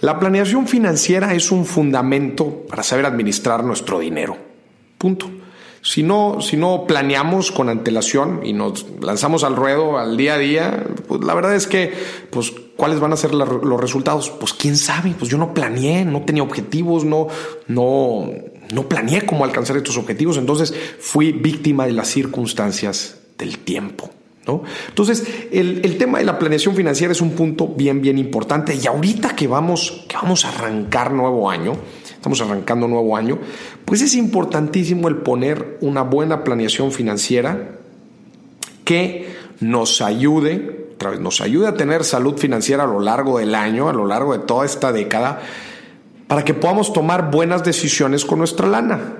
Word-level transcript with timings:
La 0.00 0.18
planeación 0.18 0.66
financiera 0.66 1.34
es 1.34 1.52
un 1.52 1.66
fundamento 1.66 2.64
para 2.68 2.82
saber 2.82 3.04
administrar 3.04 3.64
nuestro 3.64 3.98
dinero. 3.98 4.36
Punto. 4.96 5.30
Si 5.82 6.02
no, 6.02 6.40
si 6.40 6.56
no 6.56 6.84
planeamos 6.86 7.50
con 7.50 7.68
antelación 7.68 8.40
y 8.44 8.52
nos 8.52 8.86
lanzamos 9.00 9.44
al 9.44 9.56
ruedo 9.56 9.98
al 9.98 10.16
día 10.16 10.34
a 10.34 10.38
día, 10.38 10.84
pues 11.08 11.22
la 11.24 11.34
verdad 11.34 11.54
es 11.54 11.66
que, 11.66 11.92
pues, 12.30 12.52
¿cuáles 12.76 13.00
van 13.00 13.12
a 13.12 13.16
ser 13.16 13.34
los 13.34 13.80
resultados? 13.80 14.30
Pues 14.30 14.52
quién 14.52 14.76
sabe, 14.76 15.14
pues 15.18 15.30
yo 15.30 15.38
no 15.38 15.54
planeé, 15.54 16.04
no 16.04 16.22
tenía 16.22 16.42
objetivos, 16.42 17.04
no, 17.04 17.28
no, 17.66 18.30
no 18.72 18.88
planeé 18.88 19.22
cómo 19.22 19.44
alcanzar 19.44 19.76
estos 19.78 19.96
objetivos, 19.96 20.36
entonces 20.36 20.74
fui 20.98 21.32
víctima 21.32 21.86
de 21.86 21.92
las 21.92 22.08
circunstancias 22.08 23.18
del 23.38 23.58
tiempo. 23.58 24.10
Entonces, 24.88 25.24
el, 25.52 25.80
el, 25.84 25.98
tema 25.98 26.18
de 26.18 26.24
la 26.24 26.38
planeación 26.38 26.74
financiera 26.74 27.12
es 27.12 27.20
un 27.20 27.32
punto 27.32 27.68
bien, 27.68 28.00
bien 28.00 28.18
importante. 28.18 28.74
Y 28.74 28.86
ahorita 28.86 29.34
que 29.36 29.46
vamos, 29.46 30.04
que 30.08 30.16
vamos 30.16 30.44
a 30.44 30.48
arrancar 30.48 31.12
nuevo 31.12 31.50
año, 31.50 31.72
estamos 32.04 32.40
arrancando 32.40 32.86
nuevo 32.88 33.16
año, 33.16 33.38
pues 33.84 34.02
es 34.02 34.14
importantísimo 34.14 35.08
el 35.08 35.16
poner 35.16 35.78
una 35.80 36.02
buena 36.02 36.44
planeación 36.44 36.92
financiera 36.92 37.76
que 38.84 39.34
nos 39.60 40.02
ayude, 40.02 40.88
otra 40.94 41.10
vez, 41.10 41.20
nos 41.20 41.40
ayude 41.40 41.68
a 41.68 41.74
tener 41.74 42.04
salud 42.04 42.36
financiera 42.36 42.84
a 42.84 42.86
lo 42.86 43.00
largo 43.00 43.38
del 43.38 43.54
año, 43.54 43.88
a 43.88 43.92
lo 43.92 44.06
largo 44.06 44.32
de 44.36 44.44
toda 44.44 44.66
esta 44.66 44.92
década, 44.92 45.40
para 46.26 46.44
que 46.44 46.54
podamos 46.54 46.92
tomar 46.92 47.30
buenas 47.30 47.64
decisiones 47.64 48.24
con 48.24 48.38
nuestra 48.38 48.66
lana 48.66 49.14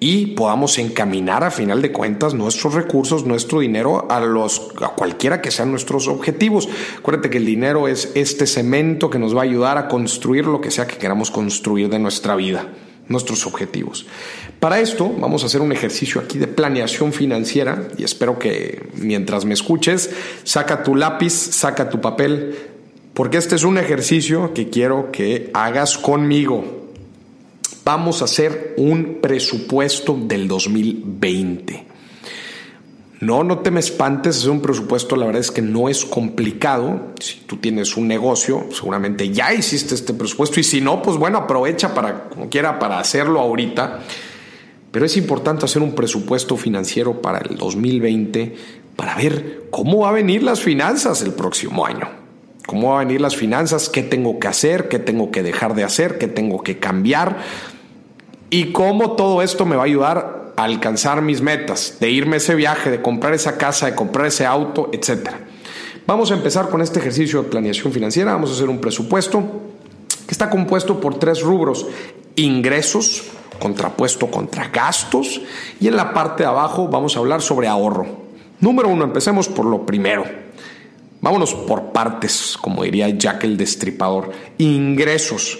y 0.00 0.26
podamos 0.28 0.78
encaminar 0.78 1.44
a 1.44 1.50
final 1.50 1.80
de 1.80 1.92
cuentas 1.92 2.34
nuestros 2.34 2.74
recursos, 2.74 3.24
nuestro 3.24 3.60
dinero 3.60 4.10
a 4.10 4.20
los 4.20 4.70
a 4.82 4.88
cualquiera 4.90 5.40
que 5.40 5.50
sean 5.50 5.70
nuestros 5.70 6.08
objetivos. 6.08 6.68
Acuérdate 6.98 7.30
que 7.30 7.38
el 7.38 7.46
dinero 7.46 7.88
es 7.88 8.10
este 8.14 8.46
cemento 8.46 9.08
que 9.08 9.18
nos 9.18 9.34
va 9.34 9.40
a 9.40 9.44
ayudar 9.44 9.78
a 9.78 9.88
construir 9.88 10.46
lo 10.46 10.60
que 10.60 10.70
sea 10.70 10.86
que 10.86 10.98
queramos 10.98 11.30
construir 11.30 11.88
de 11.88 11.98
nuestra 11.98 12.36
vida, 12.36 12.68
nuestros 13.08 13.46
objetivos. 13.46 14.06
Para 14.60 14.80
esto 14.80 15.10
vamos 15.18 15.42
a 15.42 15.46
hacer 15.46 15.60
un 15.60 15.72
ejercicio 15.72 16.20
aquí 16.20 16.38
de 16.38 16.48
planeación 16.48 17.12
financiera 17.12 17.88
y 17.96 18.04
espero 18.04 18.38
que 18.38 18.90
mientras 18.96 19.44
me 19.44 19.54
escuches, 19.54 20.10
saca 20.42 20.82
tu 20.82 20.96
lápiz, 20.96 21.32
saca 21.32 21.88
tu 21.88 22.00
papel, 22.00 22.56
porque 23.14 23.38
este 23.38 23.54
es 23.54 23.64
un 23.64 23.78
ejercicio 23.78 24.52
que 24.54 24.68
quiero 24.70 25.12
que 25.12 25.50
hagas 25.54 25.96
conmigo 25.96 26.83
vamos 27.84 28.22
a 28.22 28.24
hacer 28.24 28.74
un 28.78 29.18
presupuesto 29.20 30.18
del 30.20 30.48
2020. 30.48 31.84
No, 33.20 33.44
no 33.44 33.60
te 33.60 33.70
me 33.70 33.80
espantes, 33.80 34.38
hacer 34.38 34.50
un 34.50 34.60
presupuesto 34.60 35.16
la 35.16 35.26
verdad 35.26 35.40
es 35.40 35.50
que 35.50 35.62
no 35.62 35.88
es 35.88 36.04
complicado. 36.04 37.12
Si 37.20 37.40
tú 37.46 37.56
tienes 37.56 37.96
un 37.96 38.08
negocio, 38.08 38.66
seguramente 38.72 39.30
ya 39.30 39.54
hiciste 39.54 39.94
este 39.94 40.14
presupuesto 40.14 40.60
y 40.60 40.64
si 40.64 40.80
no, 40.80 41.00
pues 41.00 41.16
bueno, 41.16 41.38
aprovecha 41.38 41.94
para, 41.94 42.28
como 42.28 42.48
quiera, 42.48 42.78
para 42.78 42.98
hacerlo 42.98 43.40
ahorita. 43.40 44.00
Pero 44.90 45.06
es 45.06 45.16
importante 45.16 45.64
hacer 45.64 45.82
un 45.82 45.94
presupuesto 45.94 46.56
financiero 46.56 47.20
para 47.20 47.38
el 47.38 47.56
2020 47.56 48.54
para 48.96 49.16
ver 49.16 49.64
cómo 49.70 50.00
va 50.00 50.10
a 50.10 50.12
venir 50.12 50.42
las 50.42 50.60
finanzas 50.60 51.22
el 51.22 51.32
próximo 51.32 51.86
año. 51.86 52.08
Cómo 52.66 52.90
van 52.90 52.96
a 52.96 53.04
venir 53.06 53.20
las 53.20 53.36
finanzas, 53.36 53.88
qué 53.88 54.02
tengo 54.02 54.38
que 54.38 54.48
hacer, 54.48 54.88
qué 54.88 54.98
tengo 54.98 55.30
que 55.30 55.42
dejar 55.42 55.74
de 55.74 55.84
hacer, 55.84 56.18
qué 56.18 56.28
tengo 56.28 56.62
que 56.62 56.78
cambiar 56.78 57.38
y 58.50 58.72
cómo 58.72 59.12
todo 59.12 59.42
esto 59.42 59.64
me 59.64 59.76
va 59.76 59.82
a 59.82 59.86
ayudar 59.86 60.52
a 60.56 60.64
alcanzar 60.64 61.22
mis 61.22 61.40
metas, 61.40 61.96
de 62.00 62.10
irme 62.10 62.34
a 62.34 62.36
ese 62.36 62.54
viaje, 62.54 62.90
de 62.90 63.02
comprar 63.02 63.34
esa 63.34 63.56
casa, 63.58 63.86
de 63.86 63.94
comprar 63.94 64.26
ese 64.26 64.46
auto, 64.46 64.90
etc. 64.92 65.30
Vamos 66.06 66.30
a 66.30 66.34
empezar 66.34 66.68
con 66.68 66.82
este 66.82 67.00
ejercicio 67.00 67.42
de 67.42 67.48
planeación 67.48 67.92
financiera. 67.92 68.32
Vamos 68.32 68.50
a 68.50 68.54
hacer 68.54 68.68
un 68.68 68.78
presupuesto 68.78 69.42
que 70.26 70.32
está 70.32 70.50
compuesto 70.50 71.00
por 71.00 71.18
tres 71.18 71.40
rubros. 71.40 71.86
Ingresos, 72.36 73.24
contrapuesto 73.58 74.30
contra 74.30 74.68
gastos. 74.68 75.40
Y 75.80 75.88
en 75.88 75.96
la 75.96 76.12
parte 76.12 76.42
de 76.42 76.48
abajo 76.48 76.88
vamos 76.88 77.16
a 77.16 77.20
hablar 77.20 77.40
sobre 77.40 77.68
ahorro. 77.68 78.06
Número 78.60 78.88
uno, 78.88 79.04
empecemos 79.04 79.48
por 79.48 79.64
lo 79.64 79.86
primero. 79.86 80.24
Vámonos 81.22 81.54
por 81.54 81.92
partes, 81.92 82.58
como 82.60 82.84
diría 82.84 83.08
Jack 83.08 83.44
el 83.44 83.56
Destripador. 83.56 84.30
Ingresos. 84.58 85.58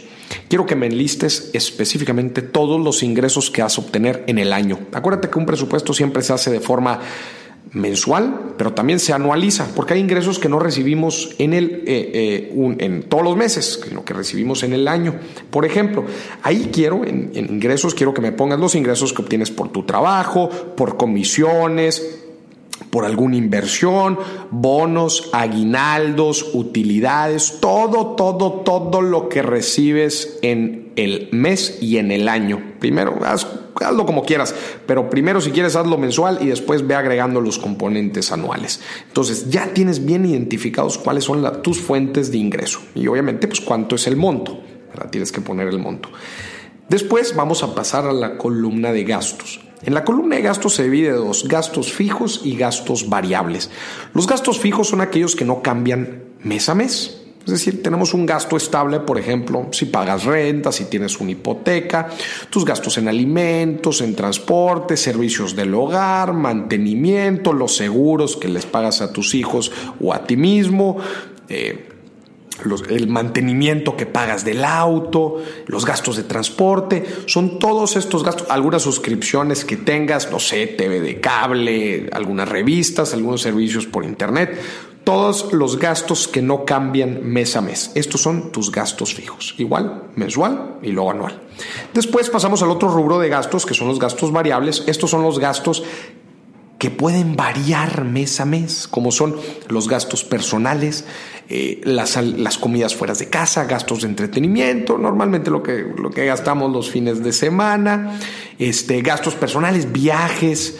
Quiero 0.49 0.67
que 0.67 0.77
me 0.77 0.87
enlistes 0.87 1.51
específicamente 1.53 2.43
todos 2.43 2.81
los 2.81 3.03
ingresos 3.03 3.51
que 3.51 3.63
vas 3.63 3.79
a 3.79 3.81
obtener 3.81 4.25
en 4.27 4.39
el 4.39 4.53
año. 4.53 4.79
Acuérdate 4.93 5.29
que 5.29 5.39
un 5.39 5.47
presupuesto 5.47 5.93
siempre 5.93 6.23
se 6.23 6.33
hace 6.33 6.51
de 6.51 6.61
forma 6.61 7.01
mensual, 7.73 8.55
pero 8.57 8.73
también 8.73 9.01
se 9.01 9.13
anualiza, 9.13 9.69
porque 9.75 9.95
hay 9.95 10.01
ingresos 10.01 10.39
que 10.39 10.49
no 10.49 10.59
recibimos 10.59 11.35
en, 11.39 11.55
el, 11.55 11.83
eh, 11.87 12.51
eh, 12.55 12.77
en 12.79 13.03
todos 13.03 13.25
los 13.25 13.37
meses, 13.37 13.81
sino 13.87 14.05
que 14.05 14.15
recibimos 14.15 14.63
en 14.63 14.73
el 14.75 14.87
año. 14.87 15.17
Por 15.51 15.65
ejemplo, 15.65 16.05
ahí 16.43 16.71
quiero, 16.73 17.05
en 17.05 17.33
ingresos, 17.35 17.95
quiero 17.95 18.15
que 18.15 18.21
me 18.21 18.33
pongas 18.33 18.61
los 18.61 18.75
ingresos 18.75 19.13
que 19.13 19.23
obtienes 19.23 19.51
por 19.51 19.71
tu 19.71 19.83
trabajo, 19.85 20.49
por 20.49 20.97
comisiones, 20.97 22.24
por 22.95 23.05
alguna 23.05 23.35
inversión, 23.35 24.21
bonos, 24.53 25.29
aguinaldos, 25.33 26.51
utilidades, 26.55 27.59
todo, 27.61 28.15
todo, 28.15 28.61
todo 28.61 29.03
lo 29.03 29.29
que 29.29 29.43
recibes 29.43 30.39
en 30.43 30.93
el 30.95 31.29
mes 31.33 31.79
y 31.81 31.97
en 31.97 32.13
el 32.13 32.29
año. 32.29 32.63
Primero, 32.79 33.19
hazlo 33.25 34.07
como 34.07 34.23
quieras, 34.23 34.55
pero 34.87 35.11
primero 35.11 35.41
si 35.41 35.51
quieres 35.51 35.75
hazlo 35.75 35.99
mensual 35.99 36.39
y 36.41 36.47
después 36.47 36.87
ve 36.87 36.95
agregando 36.95 37.41
los 37.41 37.59
componentes 37.59 38.31
anuales. 38.31 38.81
Entonces 39.09 39.51
ya 39.51 39.75
tienes 39.75 40.05
bien 40.05 40.25
identificados 40.25 40.97
cuáles 40.97 41.25
son 41.25 41.45
tus 41.63 41.81
fuentes 41.81 42.31
de 42.31 42.39
ingreso 42.39 42.79
y 42.95 43.09
obviamente 43.09 43.49
pues 43.49 43.61
cuánto 43.61 43.97
es 43.97 44.07
el 44.07 44.15
monto. 44.15 44.61
Tienes 45.11 45.33
que 45.33 45.41
poner 45.41 45.67
el 45.67 45.81
monto. 45.81 46.11
Después 46.89 47.35
vamos 47.35 47.65
a 47.65 47.75
pasar 47.75 48.07
a 48.07 48.13
la 48.13 48.39
columna 48.39 48.93
de 48.93 49.03
gastos. 49.03 49.64
En 49.85 49.93
la 49.93 50.05
columna 50.05 50.37
de 50.37 50.43
gastos 50.43 50.75
se 50.75 50.85
divide 50.85 51.13
dos, 51.13 51.47
gastos 51.47 51.93
fijos 51.93 52.41
y 52.43 52.57
gastos 52.57 53.09
variables. 53.09 53.71
Los 54.15 54.27
gastos 54.27 54.59
fijos 54.59 54.89
son 54.89 55.01
aquellos 55.03 55.37
que 55.37 55.45
no 55.45 55.63
cambian 55.63 56.25
mes 56.43 56.69
a 56.69 56.75
mes. 56.75 57.21
Es 57.45 57.53
decir, 57.53 57.83
tenemos 57.83 58.15
un 58.15 58.25
gasto 58.25 58.57
estable, 58.57 59.01
por 59.01 59.19
ejemplo, 59.19 59.69
si 59.71 59.85
pagas 59.85 60.25
renta, 60.25 60.73
si 60.73 60.87
tienes 60.87 61.21
una 61.21 61.33
hipoteca, 61.33 62.09
tus 62.49 62.65
gastos 62.65 62.97
en 62.97 63.07
alimentos, 63.07 64.01
en 64.01 64.15
transporte, 64.15 64.97
servicios 64.97 65.55
del 65.55 65.75
hogar, 65.75 66.33
mantenimiento, 66.33 67.53
los 67.53 67.77
seguros 67.77 68.39
que 68.39 68.49
les 68.49 68.65
pagas 68.65 69.03
a 69.03 69.13
tus 69.13 69.35
hijos 69.35 69.71
o 70.01 70.15
a 70.15 70.25
ti 70.25 70.39
mismo, 70.39 70.97
eh, 71.51 71.94
el 72.89 73.09
mantenimiento 73.09 73.97
que 73.97 74.07
pagas 74.07 74.45
del 74.45 74.65
auto, 74.65 75.43
los 75.67 75.85
gastos 75.85 76.17
de 76.17 76.25
transporte, 76.25 77.05
son 77.27 77.59
todos 77.59 77.97
estos 77.97 78.25
gastos, 78.25 78.47
algunas 78.51 78.83
suscripciones 78.83 79.65
que 79.65 79.77
tengas, 79.77 80.31
no 80.31 80.39
sé, 80.39 80.67
TV 80.67 81.01
de 81.01 81.21
cable, 81.21 82.09
algunas 82.13 82.49
revistas, 82.49 83.15
algunos 83.15 83.43
servicios 83.43 83.87
por 83.87 84.05
internet, 84.05 84.59
todos 85.05 85.53
los 85.53 85.79
gastos 85.79 86.27
que 86.27 86.43
no 86.43 86.65
cambian 86.65 87.23
mes 87.23 87.57
a 87.57 87.61
mes. 87.61 87.93
Estos 87.95 88.23
son 88.23 88.51
tus 88.51 88.73
gastos 88.73 89.15
fijos, 89.15 89.55
igual 89.59 90.05
mensual 90.17 90.79
y 90.83 90.91
luego 90.93 91.11
anual. 91.11 91.43
Después 91.93 92.31
pasamos 92.31 92.63
al 92.63 92.71
otro 92.71 92.89
rubro 92.89 93.19
de 93.19 93.29
gastos, 93.29 93.67
que 93.67 93.75
son 93.75 93.89
los 93.89 94.01
gastos 94.01 94.33
variables. 94.33 94.83
Estos 94.87 95.11
son 95.11 95.23
los 95.23 95.39
gastos 95.39 95.85
que 96.85 96.91
pueden 96.91 97.35
variar 97.35 98.05
mes 98.05 98.41
a 98.41 98.45
mes, 98.45 98.87
como 98.87 99.11
son 99.11 99.37
los 99.71 99.89
gastos 99.89 100.23
personales, 100.23 101.07
eh, 101.49 101.81
las, 101.83 102.59
comidas 102.59 102.95
fuera 102.95 103.15
de 103.15 103.31
casa, 103.31 103.65
gastos 103.65 104.03
de 104.03 104.09
entretenimiento, 104.09 104.99
normalmente 104.99 105.51
lo 105.51 105.63
que, 105.63 105.83
lo 105.97 106.11
que 106.11 106.27
gastamos 106.27 106.71
los 106.71 106.91
fines 106.91 107.25
de 107.25 107.33
semana, 107.33 108.19
este, 108.59 109.01
gastos 109.01 109.35
personales, 109.35 109.93
viajes, 109.93 110.77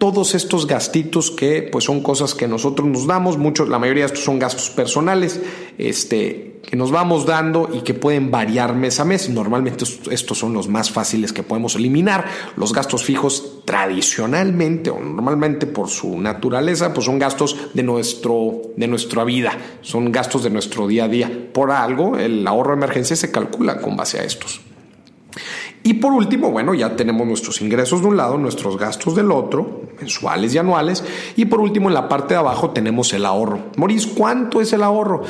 todos 0.00 0.34
estos 0.34 0.66
gastitos 0.66 1.30
que 1.30 1.68
pues 1.70 1.84
son 1.84 2.02
cosas 2.02 2.34
que 2.34 2.48
nosotros 2.48 2.88
nos 2.88 3.06
damos, 3.06 3.36
muchos, 3.36 3.68
la 3.68 3.78
mayoría 3.78 4.04
de 4.04 4.06
estos 4.06 4.24
son 4.24 4.38
gastos 4.38 4.70
personales, 4.70 5.38
este, 5.76 6.58
que 6.66 6.74
nos 6.74 6.90
vamos 6.90 7.26
dando 7.26 7.68
y 7.70 7.82
que 7.82 7.92
pueden 7.92 8.30
variar 8.30 8.74
mes 8.74 8.98
a 8.98 9.04
mes. 9.04 9.28
Normalmente 9.28 9.84
estos 10.10 10.38
son 10.38 10.54
los 10.54 10.68
más 10.68 10.90
fáciles 10.90 11.34
que 11.34 11.42
podemos 11.42 11.76
eliminar. 11.76 12.24
Los 12.56 12.72
gastos 12.72 13.04
fijos 13.04 13.60
tradicionalmente 13.66 14.88
o 14.88 14.98
normalmente 14.98 15.66
por 15.66 15.90
su 15.90 16.18
naturaleza, 16.18 16.94
pues 16.94 17.04
son 17.04 17.18
gastos 17.18 17.68
de 17.74 17.82
nuestro, 17.82 18.62
de 18.76 18.88
nuestra 18.88 19.24
vida, 19.24 19.52
son 19.82 20.10
gastos 20.12 20.42
de 20.42 20.48
nuestro 20.48 20.88
día 20.88 21.04
a 21.04 21.08
día. 21.08 21.48
Por 21.52 21.70
algo, 21.70 22.16
el 22.16 22.46
ahorro 22.46 22.70
de 22.70 22.78
emergencia 22.78 23.16
se 23.16 23.30
calcula 23.30 23.82
con 23.82 23.98
base 23.98 24.18
a 24.18 24.24
estos. 24.24 24.62
Y 25.82 25.94
por 25.94 26.12
último, 26.12 26.50
bueno, 26.50 26.74
ya 26.74 26.94
tenemos 26.94 27.26
nuestros 27.26 27.60
ingresos 27.62 28.02
de 28.02 28.08
un 28.08 28.16
lado, 28.16 28.36
nuestros 28.36 28.76
gastos 28.76 29.14
del 29.14 29.30
otro, 29.30 29.82
mensuales 29.98 30.54
y 30.54 30.58
anuales. 30.58 31.02
Y 31.36 31.46
por 31.46 31.60
último, 31.60 31.88
en 31.88 31.94
la 31.94 32.08
parte 32.08 32.34
de 32.34 32.40
abajo 32.40 32.70
tenemos 32.70 33.12
el 33.14 33.24
ahorro. 33.24 33.60
Moris, 33.76 34.06
¿cuánto 34.06 34.60
es 34.60 34.72
el 34.72 34.82
ahorro? 34.82 35.22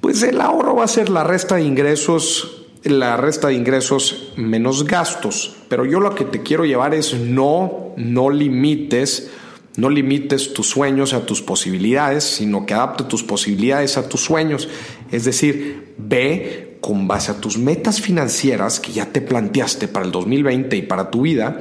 Pues 0.00 0.22
el 0.22 0.40
ahorro 0.40 0.76
va 0.76 0.84
a 0.84 0.88
ser 0.88 1.10
la 1.10 1.22
resta 1.22 1.56
de 1.56 1.64
ingresos, 1.64 2.66
la 2.82 3.16
resta 3.18 3.48
de 3.48 3.54
ingresos 3.54 4.32
menos 4.36 4.84
gastos. 4.84 5.56
Pero 5.68 5.84
yo 5.84 6.00
lo 6.00 6.14
que 6.14 6.24
te 6.24 6.42
quiero 6.42 6.64
llevar 6.64 6.94
es 6.94 7.14
no, 7.14 7.92
no 7.96 8.30
limites 8.30 9.30
No 9.76 9.90
limites 9.90 10.52
tus 10.52 10.68
sueños 10.68 11.14
a 11.14 11.26
tus 11.26 11.42
posibilidades, 11.42 12.24
sino 12.24 12.64
que 12.64 12.74
adapte 12.74 13.04
tus 13.04 13.22
posibilidades 13.22 13.96
a 13.96 14.08
tus 14.08 14.20
sueños. 14.20 14.68
Es 15.10 15.24
decir, 15.24 15.94
ve 15.98 16.74
con 16.80 17.08
base 17.08 17.32
a 17.32 17.40
tus 17.40 17.56
metas 17.56 18.00
financieras 18.00 18.78
que 18.78 18.92
ya 18.92 19.06
te 19.06 19.22
planteaste 19.22 19.88
para 19.88 20.04
el 20.04 20.12
2020 20.12 20.76
y 20.76 20.82
para 20.82 21.10
tu 21.10 21.22
vida, 21.22 21.60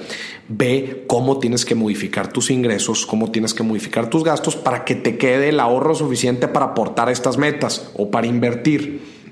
ve 0.49 1.05
cómo 1.07 1.39
tienes 1.39 1.63
que 1.63 1.75
modificar 1.75 2.27
tus 2.27 2.51
ingresos, 2.51 3.05
cómo 3.05 3.31
tienes 3.31 3.53
que 3.53 3.63
modificar 3.63 4.09
tus 4.09 4.23
gastos 4.23 4.57
para 4.57 4.83
que 4.83 4.95
te 4.95 5.17
quede 5.17 5.49
el 5.49 5.61
ahorro 5.61 5.95
suficiente 5.95 6.49
para 6.49 6.67
aportar 6.67 7.09
estas 7.09 7.37
metas 7.37 7.89
o 7.93 8.11
para 8.11 8.27
invertir. 8.27 9.22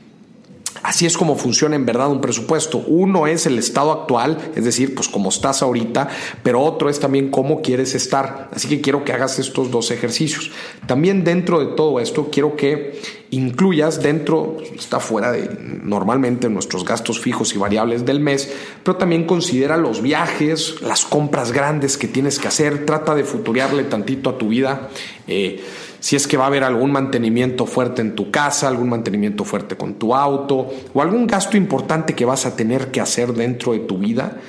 Así 0.83 1.05
es 1.05 1.17
como 1.17 1.35
funciona 1.35 1.75
en 1.75 1.85
verdad 1.85 2.09
un 2.09 2.21
presupuesto. 2.21 2.79
Uno 2.79 3.27
es 3.27 3.45
el 3.45 3.59
estado 3.59 3.91
actual, 3.91 4.51
es 4.55 4.65
decir, 4.65 4.95
pues 4.95 5.07
como 5.07 5.29
estás 5.29 5.61
ahorita, 5.61 6.09
pero 6.43 6.61
otro 6.61 6.89
es 6.89 6.99
también 6.99 7.29
cómo 7.29 7.61
quieres 7.61 7.93
estar. 7.93 8.49
Así 8.53 8.67
que 8.67 8.81
quiero 8.81 9.03
que 9.03 9.13
hagas 9.13 9.37
estos 9.37 9.69
dos 9.69 9.91
ejercicios. 9.91 10.51
También 10.87 11.23
dentro 11.23 11.59
de 11.59 11.75
todo 11.75 11.99
esto 11.99 12.29
quiero 12.31 12.55
que 12.55 12.99
incluyas 13.31 14.01
dentro, 14.01 14.57
está 14.75 14.99
fuera 14.99 15.31
de 15.31 15.49
normalmente 15.83 16.49
nuestros 16.49 16.83
gastos 16.83 17.19
fijos 17.19 17.55
y 17.55 17.57
variables 17.57 18.05
del 18.05 18.19
mes, 18.19 18.51
pero 18.83 18.97
también 18.97 19.25
considera 19.25 19.77
los 19.77 20.01
viajes, 20.01 20.81
las 20.81 21.05
compras 21.05 21.51
grandes 21.51 21.97
que 21.97 22.07
tienes 22.07 22.39
que 22.39 22.49
hacer, 22.49 22.85
trata 22.85 23.15
de 23.15 23.23
futuriarle 23.23 23.83
tantito 23.85 24.31
a 24.31 24.37
tu 24.37 24.49
vida. 24.49 24.89
Eh, 25.27 25.63
si 26.01 26.15
es 26.15 26.27
que 26.27 26.35
va 26.35 26.45
a 26.45 26.47
haber 26.47 26.63
algún 26.63 26.91
mantenimiento 26.91 27.67
fuerte 27.67 28.01
en 28.01 28.15
tu 28.15 28.31
casa, 28.31 28.67
algún 28.67 28.89
mantenimiento 28.89 29.45
fuerte 29.45 29.77
con 29.77 29.93
tu 29.93 30.15
auto 30.15 30.67
o 30.93 31.01
algún 31.01 31.27
gasto 31.27 31.57
importante 31.57 32.15
que 32.15 32.25
vas 32.25 32.47
a 32.47 32.55
tener 32.55 32.89
que 32.89 32.99
hacer 32.99 33.33
dentro 33.33 33.73
de 33.73 33.79
tu 33.79 33.99
vida 33.99 34.39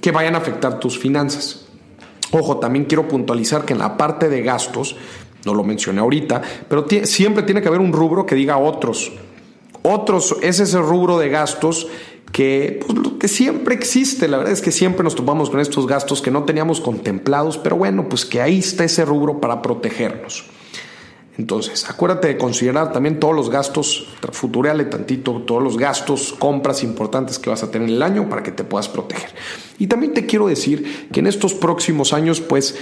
que 0.00 0.10
vayan 0.10 0.34
a 0.34 0.38
afectar 0.38 0.80
tus 0.80 0.98
finanzas. 0.98 1.66
Ojo, 2.32 2.58
también 2.58 2.86
quiero 2.86 3.06
puntualizar 3.06 3.64
que 3.64 3.74
en 3.74 3.78
la 3.78 3.96
parte 3.96 4.28
de 4.28 4.42
gastos, 4.42 4.96
no 5.46 5.54
lo 5.54 5.62
mencioné 5.62 6.00
ahorita, 6.00 6.42
pero 6.68 6.84
siempre 7.04 7.44
tiene 7.44 7.62
que 7.62 7.68
haber 7.68 7.80
un 7.80 7.92
rubro 7.92 8.26
que 8.26 8.34
diga 8.34 8.56
otros. 8.56 9.12
Otros 9.82 10.36
es 10.42 10.58
ese 10.58 10.78
rubro 10.78 11.16
de 11.18 11.28
gastos 11.28 11.86
que, 12.32 12.80
pues, 12.84 12.98
que 13.20 13.28
siempre 13.28 13.76
existe. 13.76 14.26
La 14.26 14.38
verdad 14.38 14.52
es 14.52 14.62
que 14.62 14.72
siempre 14.72 15.04
nos 15.04 15.14
topamos 15.14 15.48
con 15.48 15.60
estos 15.60 15.86
gastos 15.86 16.20
que 16.20 16.32
no 16.32 16.42
teníamos 16.42 16.80
contemplados, 16.80 17.56
pero 17.56 17.76
bueno, 17.76 18.08
pues 18.08 18.24
que 18.26 18.40
ahí 18.40 18.58
está 18.58 18.82
ese 18.82 19.04
rubro 19.04 19.40
para 19.40 19.62
protegernos. 19.62 20.44
Entonces, 21.38 21.88
acuérdate 21.88 22.28
de 22.28 22.36
considerar 22.36 22.92
también 22.92 23.18
todos 23.18 23.34
los 23.34 23.48
gastos, 23.48 24.08
futureale 24.32 24.84
tantito, 24.84 25.42
todos 25.46 25.62
los 25.62 25.78
gastos, 25.78 26.34
compras 26.38 26.84
importantes 26.84 27.38
que 27.38 27.48
vas 27.48 27.62
a 27.62 27.70
tener 27.70 27.88
en 27.88 27.94
el 27.94 28.02
año 28.02 28.28
para 28.28 28.42
que 28.42 28.52
te 28.52 28.64
puedas 28.64 28.88
proteger. 28.88 29.30
Y 29.78 29.86
también 29.86 30.12
te 30.12 30.26
quiero 30.26 30.46
decir 30.46 31.08
que 31.10 31.20
en 31.20 31.26
estos 31.26 31.54
próximos 31.54 32.12
años, 32.12 32.40
pues, 32.40 32.76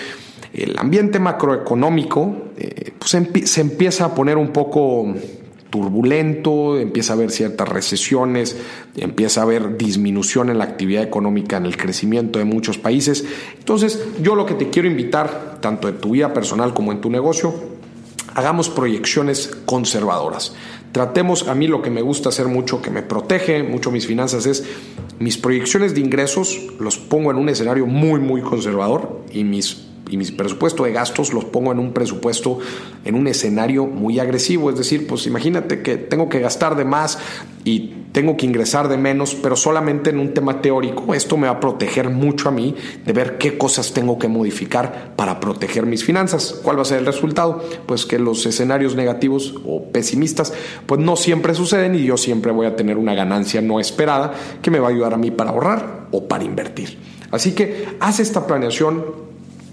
el 0.52 0.76
ambiente 0.78 1.20
macroeconómico 1.20 2.34
eh, 2.56 2.92
pues, 2.98 3.16
se 3.48 3.60
empieza 3.60 4.06
a 4.06 4.14
poner 4.16 4.36
un 4.36 4.48
poco 4.48 5.14
turbulento, 5.70 6.78
empieza 6.78 7.12
a 7.12 7.16
haber 7.16 7.30
ciertas 7.30 7.68
recesiones, 7.68 8.56
empieza 8.96 9.40
a 9.40 9.44
haber 9.44 9.78
disminución 9.78 10.50
en 10.50 10.58
la 10.58 10.64
actividad 10.64 11.02
económica, 11.04 11.56
en 11.56 11.66
el 11.66 11.76
crecimiento 11.76 12.38
de 12.40 12.44
muchos 12.44 12.78
países. 12.78 13.24
Entonces, 13.58 14.04
yo 14.20 14.34
lo 14.34 14.44
que 14.44 14.54
te 14.54 14.68
quiero 14.68 14.88
invitar, 14.88 15.58
tanto 15.60 15.88
en 15.88 15.98
tu 15.98 16.10
vida 16.10 16.34
personal 16.34 16.74
como 16.74 16.90
en 16.90 17.00
tu 17.00 17.08
negocio, 17.08 17.54
hagamos 18.34 18.68
proyecciones 18.68 19.50
conservadoras. 19.66 20.54
Tratemos, 20.92 21.48
a 21.48 21.54
mí 21.54 21.68
lo 21.68 21.82
que 21.82 21.90
me 21.90 22.02
gusta 22.02 22.30
hacer 22.30 22.46
mucho, 22.46 22.82
que 22.82 22.90
me 22.90 23.02
protege 23.02 23.62
mucho 23.62 23.90
mis 23.90 24.06
finanzas, 24.06 24.46
es 24.46 24.64
mis 25.18 25.38
proyecciones 25.38 25.94
de 25.94 26.00
ingresos 26.00 26.58
los 26.80 26.98
pongo 26.98 27.30
en 27.30 27.36
un 27.36 27.48
escenario 27.48 27.86
muy, 27.86 28.20
muy 28.20 28.40
conservador 28.40 29.20
y 29.30 29.44
mis 29.44 29.86
y 30.10 30.16
mi 30.16 30.24
presupuesto 30.26 30.84
de 30.84 30.92
gastos 30.92 31.32
los 31.32 31.44
pongo 31.44 31.72
en 31.72 31.78
un 31.78 31.92
presupuesto, 31.92 32.58
en 33.04 33.14
un 33.14 33.28
escenario 33.28 33.86
muy 33.86 34.18
agresivo. 34.18 34.68
Es 34.70 34.76
decir, 34.76 35.06
pues 35.06 35.26
imagínate 35.26 35.82
que 35.82 35.96
tengo 35.96 36.28
que 36.28 36.40
gastar 36.40 36.76
de 36.76 36.84
más 36.84 37.18
y 37.64 37.92
tengo 38.12 38.36
que 38.36 38.46
ingresar 38.46 38.88
de 38.88 38.96
menos, 38.96 39.34
pero 39.34 39.56
solamente 39.56 40.10
en 40.10 40.18
un 40.18 40.34
tema 40.34 40.60
teórico. 40.60 41.14
Esto 41.14 41.36
me 41.36 41.46
va 41.46 41.54
a 41.54 41.60
proteger 41.60 42.10
mucho 42.10 42.48
a 42.48 42.52
mí 42.52 42.74
de 43.04 43.12
ver 43.12 43.38
qué 43.38 43.56
cosas 43.56 43.92
tengo 43.92 44.18
que 44.18 44.28
modificar 44.28 45.12
para 45.16 45.40
proteger 45.40 45.86
mis 45.86 46.04
finanzas. 46.04 46.60
¿Cuál 46.62 46.78
va 46.78 46.82
a 46.82 46.86
ser 46.86 46.98
el 46.98 47.06
resultado? 47.06 47.62
Pues 47.86 48.06
que 48.06 48.18
los 48.18 48.44
escenarios 48.46 48.96
negativos 48.96 49.54
o 49.66 49.84
pesimistas 49.84 50.52
pues 50.86 51.00
no 51.00 51.16
siempre 51.16 51.54
suceden 51.54 51.94
y 51.94 52.04
yo 52.04 52.16
siempre 52.16 52.52
voy 52.52 52.66
a 52.66 52.76
tener 52.76 52.98
una 52.98 53.14
ganancia 53.14 53.60
no 53.60 53.80
esperada 53.80 54.32
que 54.62 54.70
me 54.70 54.80
va 54.80 54.88
a 54.88 54.90
ayudar 54.90 55.14
a 55.14 55.18
mí 55.18 55.30
para 55.30 55.50
ahorrar 55.50 56.08
o 56.10 56.26
para 56.26 56.44
invertir. 56.44 56.98
Así 57.30 57.52
que 57.52 57.86
haz 58.00 58.18
esta 58.18 58.46
planeación 58.46 59.29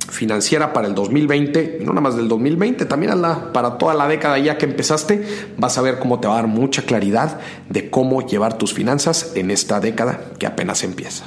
financiera 0.09 0.73
para 0.73 0.87
el 0.87 0.95
2020, 0.95 1.79
y 1.81 1.83
no 1.83 1.91
nada 1.91 2.01
más 2.01 2.15
del 2.15 2.27
2020, 2.27 2.85
también 2.85 3.13
para 3.53 3.77
toda 3.77 3.93
la 3.93 4.07
década 4.07 4.37
ya 4.39 4.57
que 4.57 4.65
empezaste, 4.65 5.25
vas 5.57 5.77
a 5.77 5.81
ver 5.81 5.99
cómo 5.99 6.19
te 6.19 6.27
va 6.27 6.33
a 6.33 6.37
dar 6.37 6.47
mucha 6.47 6.83
claridad 6.83 7.39
de 7.69 7.89
cómo 7.89 8.25
llevar 8.25 8.57
tus 8.57 8.73
finanzas 8.73 9.31
en 9.35 9.51
esta 9.51 9.79
década 9.79 10.21
que 10.39 10.47
apenas 10.47 10.83
empieza. 10.83 11.25